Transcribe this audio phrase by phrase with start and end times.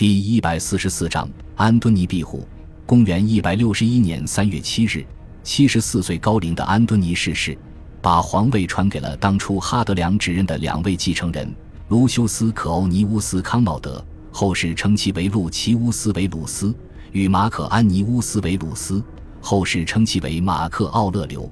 [0.00, 2.48] 第一百四十四章安敦尼庇护。
[2.86, 5.04] 公元一百六十一年三月七日，
[5.42, 7.54] 七十四岁高龄的安敦尼逝世，
[8.00, 11.54] 把皇位传给了当初哈德良指认的两位继承人
[11.88, 14.02] 卢修斯·可欧尼乌斯·康茂德，
[14.32, 16.74] 后世称其为路奇乌斯·维鲁斯，
[17.12, 19.04] 与马可·安尼乌斯·维鲁斯，
[19.38, 21.46] 后世称其为马克·奥勒留。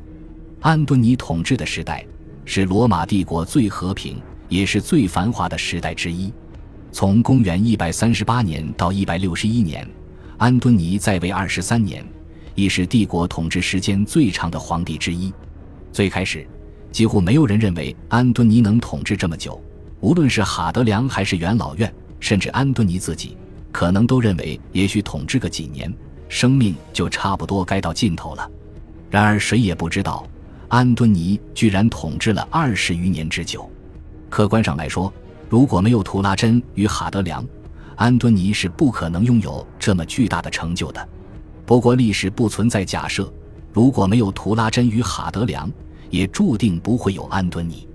[0.63, 2.03] 安敦尼统治的时代
[2.47, 4.19] 是罗马帝国最和平
[4.49, 6.33] 也是最繁华的时代之一。
[6.91, 9.87] 从公元一百三十八年到一百六十一年，
[10.39, 12.05] 安敦尼在位二十三年，
[12.55, 15.33] 亦是帝国统治时间最长的皇帝之一。
[15.93, 16.47] 最开始，
[16.91, 19.61] 几乎没有人认为安敦尼能统治这么久，
[20.01, 23.37] 无论是哈德良还是元老院，甚至安敦尼自己，
[23.71, 25.93] 可能都认为也许统治个几年，
[26.29, 28.51] 生命就差不多该到尽头了。
[29.11, 30.27] 然而，谁也不知道，
[30.69, 33.71] 安敦尼居然统治了二十余年之久。
[34.31, 35.13] 客观上来说，
[35.49, 37.45] 如果没有图拉真与哈德良，
[37.97, 41.09] 安敦尼是不可能拥有这么巨大的成就的。
[41.65, 43.33] 不过，历史不存在假设，
[43.73, 45.71] 如果没有图拉真与哈德良，
[46.11, 47.89] 也注定不会有安敦尼。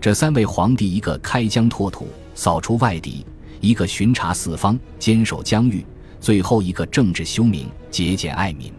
[0.00, 3.26] 这三位皇帝，一个开疆拓土、扫除外敌，
[3.60, 5.84] 一个巡查四方、坚守疆域，
[6.20, 8.72] 最后一个政治修明、节俭爱民。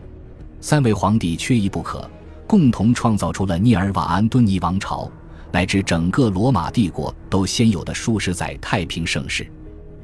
[0.59, 2.09] 三位皇帝缺一不可，
[2.47, 5.11] 共同创造出了涅尔瓦安敦尼王朝。
[5.53, 9.47] 乃至整个罗马帝国都先有的数十载太平盛世。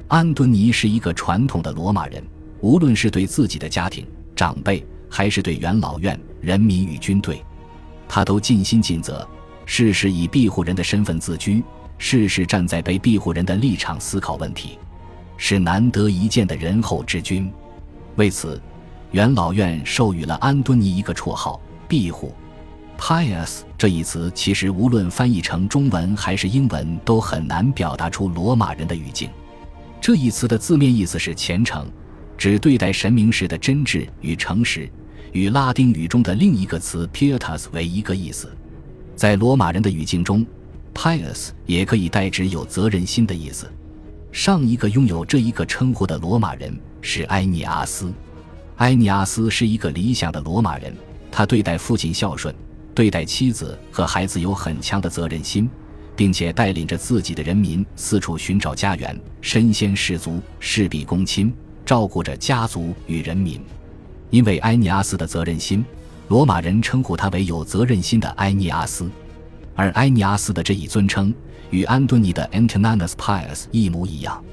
[0.06, 2.22] 安敦尼是一个传统的罗马人，
[2.60, 7.44] 无论是对自己的家庭、长辈，还是对元老院、人民与军队，
[8.08, 9.28] 他都尽心尽责，
[9.66, 11.64] 事事以庇护人的身份自居，
[11.98, 14.78] 事事站在被庇护人的立场思考问题，
[15.36, 17.52] 是难得一见的仁厚之君。
[18.14, 18.62] 为此，
[19.10, 22.32] 元老院授予了安敦尼一个绰号——庇护。
[23.00, 29.30] Pius 这一词其实无论翻译成中文还是英文都很难表达出罗马人的语境。
[30.02, 31.90] 这一词的字面意思是虔诚，
[32.36, 34.86] 指对待神明时的真挚与诚实，
[35.32, 38.54] 与拉丁语中的另一个词 pietas 为一个意思。
[39.16, 40.46] 在罗马人的语境中
[40.94, 43.66] ，pius 也可以代指有责任心的意思。
[44.30, 48.12] 上一个拥有这一个称呼的罗马人是埃尼阿斯。
[48.76, 50.94] 埃尼阿斯是一个理想的罗马人，
[51.32, 52.54] 他对待父亲孝顺。
[53.00, 55.66] 对待妻子和孩子有很强的责任心，
[56.14, 61.50] 并且带领着自己的人民四处寻找家园，身先士卒，事必躬亲，
[61.82, 63.58] 照顾着家族与人民。
[64.28, 65.82] 因为埃尼阿斯的责任心，
[66.28, 69.10] 罗马人称呼他为有责任心的埃尼阿斯。
[69.74, 71.34] 而埃尼阿斯的这一尊称
[71.70, 74.44] 与安敦尼的 Antoninus Pius 一模一样，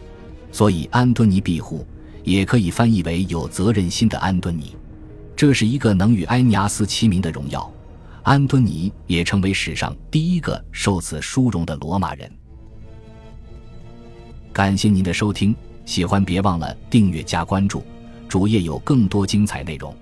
[0.53, 1.85] 所以安敦尼庇护
[2.24, 4.74] 也可以翻译为有责任心的安敦尼。
[5.35, 7.69] 这是一个能与埃尼阿斯齐名的荣耀。
[8.27, 12.29] 安敦尼也成为史上第一个受此殊荣的罗马人。
[14.51, 15.55] 感谢您的收听，
[15.85, 17.81] 喜欢别忘了订阅加关注，
[18.27, 19.95] 主页有更多精彩内容。